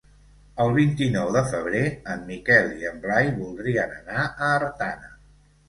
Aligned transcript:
El 0.63 0.71
vint-i-nou 0.77 1.29
de 1.35 1.43
febrer 1.49 1.83
en 2.15 2.25
Miquel 2.31 2.73
i 2.81 2.89
en 2.95 2.99
Blai 3.05 3.31
voldrien 3.39 3.97
anar 4.01 4.27
a 4.49 4.53
Artana. 4.59 5.17